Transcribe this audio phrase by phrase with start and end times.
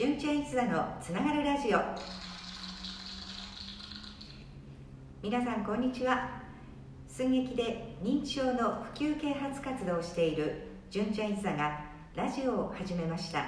[0.00, 1.78] 純ちゃん一座のつながるラジオ。
[5.22, 6.40] 皆さんこんにちは。
[7.06, 11.84] 寸劇で認知症の普及啓発活動をしている純ちゃん一座が
[12.16, 13.40] ラジオを始めました。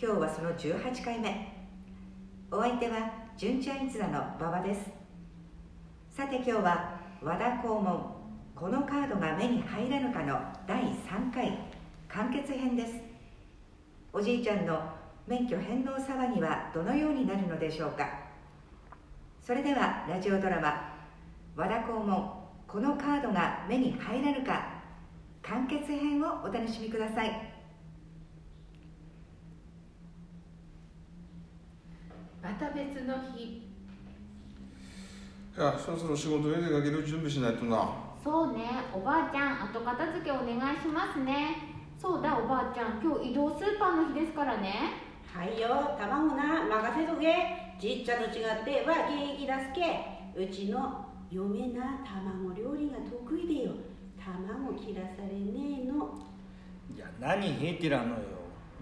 [0.00, 1.52] 今日はその18回目。
[2.52, 4.88] お相手は純ちゃん一座の馬場です。
[6.08, 8.14] さて今日は和田黄門
[8.54, 11.58] このカードが目に入らぬかの第3回
[12.08, 12.92] 完結編です。
[14.12, 14.97] おじいちゃんの
[15.28, 18.08] 免許返納騒ぎはどのようになるのでしょうか。
[19.42, 20.94] それではラジオドラマ
[21.54, 22.32] 「和田黄門
[22.66, 24.78] このカードが目に入らぬか」
[25.42, 27.30] 完結編をお楽しみください。
[32.42, 33.44] また別の日。
[33.44, 33.62] い
[35.60, 37.90] やそろそろ仕事へ出かける準備しないとな。
[38.24, 38.64] そうね。
[38.94, 41.56] おばあちゃん後片付けお願いしますね。
[41.98, 43.00] そうだおばあちゃん。
[43.02, 47.26] 今日移動スーパーの日ですからねはいよ卵な任せとけ。
[47.78, 50.18] じっちゃんと違っては現役だすけ。
[50.34, 53.72] うちの嫁な卵料理が得意でよ。
[54.18, 56.18] 卵切らされねえの。
[56.94, 58.22] いや何へってらんのよ。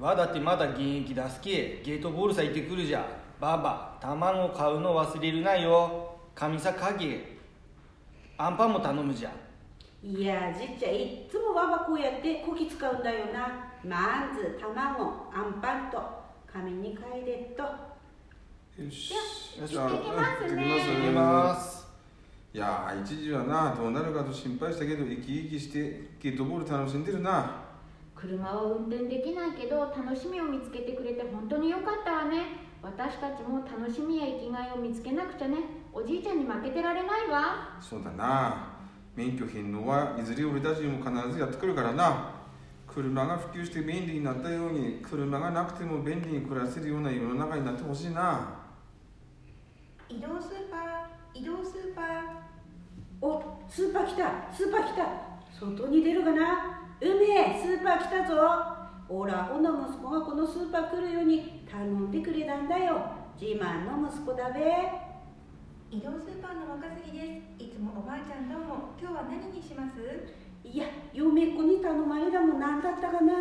[0.01, 1.83] わだってまだ現役出すけ。
[1.85, 3.07] ゲートボールさ行ってくるじゃ。
[3.39, 6.17] ばば卵買うの忘れるなよ。
[6.35, 7.37] 神さ影
[8.39, 9.31] アンパンも頼むじゃ。
[10.03, 13.73] いやじっちゃんいっつもわばこうやってこき使うんだよな。
[13.85, 16.26] まんず卵あんパンと
[16.57, 17.63] 紙に書いてっと。
[18.83, 19.13] よし。
[19.67, 20.65] じゃあ行きますね。
[21.05, 21.87] 行きます。
[22.55, 27.63] いやー一時はなどうなるかと心配したけど生き生きしてゲートボール楽しんでるな。
[28.15, 32.65] 車は運転できないけど楽しみを見つけてくれて本当によかったわね。
[32.83, 35.59] 私たちも楽しみや生きがいを見つけなくちゃね。
[35.93, 37.77] おじいちゃんに負けてられないわ。
[37.83, 38.69] そうだな。
[39.15, 42.36] 免許返納はいずれ俺たちにも必ずやってくるからな
[42.97, 48.57] 車が普及して便利になったように車がなくても便利に暮らせるような世の中になってほしいな。
[50.09, 52.07] 移動スーパー移動スーパー。
[53.21, 54.51] おスーパー来た。
[54.51, 55.05] スーパー来た。
[55.61, 56.89] 外に出るかな？
[56.99, 58.41] 梅スーパー来たぞ。
[59.11, 62.99] おらほの息子がこのスーパー来るように頼んでくれたんだよ。
[63.39, 64.61] 自慢の息子だべ。
[65.91, 67.63] 移動スーパーの若杉です。
[67.63, 68.97] いつもおばあちゃんどうも。
[68.99, 70.46] 今日は何にします？
[70.73, 73.33] いや嫁っ子に頼まれたも何だったかな。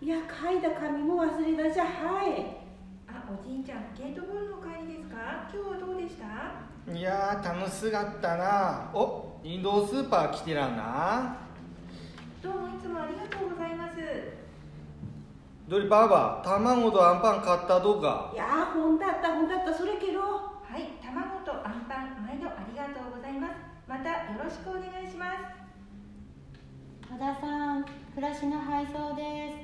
[0.00, 1.88] いや書いた紙も忘れたじゃは
[2.26, 2.56] い。
[3.06, 5.50] あおじいちゃんゲートボールの帰りですか？
[5.52, 6.92] 今日はどうでした？
[6.92, 8.90] いやー楽しかったな。
[8.94, 11.36] お移動スーパー来てらんな。
[12.42, 13.96] どうもいつもありがとうございます。
[15.68, 18.30] どればば卵とアンパン買ったどうか？
[18.32, 19.74] いやほんだったほんだった。
[19.74, 20.20] それけど。
[20.20, 23.54] はい卵とアンパン毎度ありがとうございます。
[23.88, 25.69] またよろしくお願いします
[27.10, 27.84] 和田さん
[28.14, 29.56] 暮らしの配送です。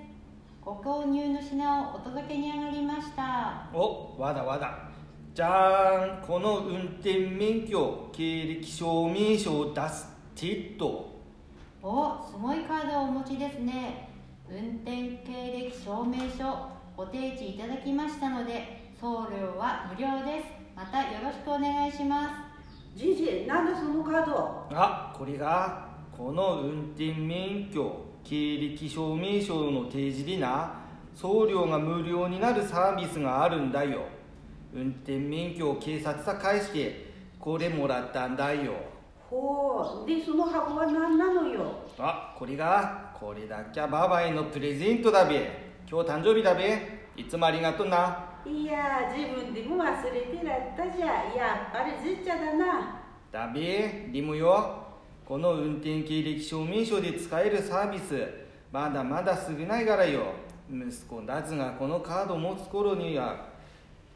[0.61, 3.71] ご購入の品をお届けに上がりました。
[3.73, 4.91] おわだわだ
[5.33, 11.21] じゃーんこの運転免許経歴証明書を出すってと。
[11.85, 14.09] おすごいカードをお持ちですね。
[14.51, 20.47] 運転経歴証明書ご提示いただきましたので送料は無料です。
[20.75, 22.99] またよろしくお願いします。
[22.99, 25.86] じいじなんだそのカードあこれが
[26.17, 27.95] この運転免許
[28.25, 30.81] 経歴証明書の提示でな
[31.15, 34.01] 送料が無料になるサービスがあるんだよ。
[34.73, 38.73] 運転免許を警察さ返してこれもらったんだよ。
[39.29, 40.09] ほう。
[40.09, 41.81] でその箱は何なのよ？
[41.99, 45.37] あこれがこれだけはババへのプレゼントだべ。
[45.87, 47.11] 今日誕生日だべ。
[47.15, 48.41] いつもありがとうな。
[48.47, 51.07] いや自分でも忘れてらったじゃ。
[51.37, 53.03] やっぱりずっちゃだな。
[53.31, 54.86] だべでもよ
[55.27, 58.29] この運転経歴証明書で使えるサービス
[58.71, 60.23] まだまだ少ないからよ。
[60.71, 63.47] 息子だずがこのカードを持つ頃には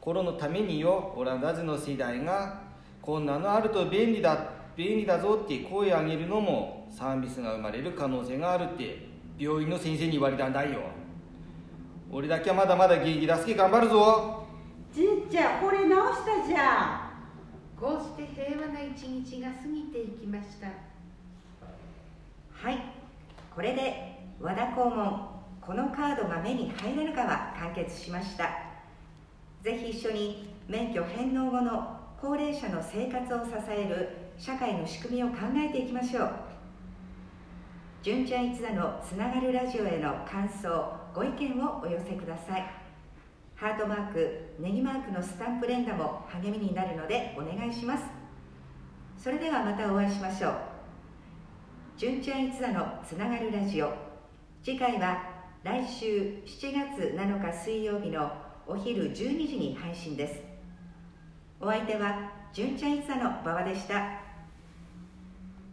[0.00, 2.60] 頃のためによオランダズの世代が
[3.02, 9.06] こんなのあると便利だ便利だぞって声上げるのもサービスが生まれる可能性があるって
[9.36, 10.80] 病院の先生に言われたんだよ。
[12.12, 14.44] 俺だけはまだまだ元気出すけ頑張るぞ。
[14.92, 17.10] じっちゃんこれ直したじゃん。
[17.80, 20.89] こうして平和な一日が過ぎていきました。
[22.62, 22.78] はい。
[23.54, 25.30] これで和田黄門
[25.62, 28.50] このカードが目に入らぬかは完結しました。
[29.62, 36.30] ぜひ一緒に免許返納後の高齢者の生活を支える社会の仕組みを考えていきましょう。
[38.02, 42.66] 純ちゃん一座のつながるラジオへの感想ご意見をお寄せください。
[43.54, 48.04] ハートマークネギマークのスタンプ連打も励みになるのでお願いします。
[49.16, 50.69] それではまたお会いしましょう。
[52.00, 53.92] 純ちゃん一座のつながるラジオ。
[54.64, 55.22] 次回は
[55.62, 58.32] 来週7月7日水曜日の
[58.66, 60.40] お昼12時に配信です。
[61.60, 64.19] お相手は純ちゃんいつさの馬場でした。